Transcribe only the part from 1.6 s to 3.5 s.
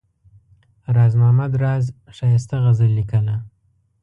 راز ښایسته غزل لیکله.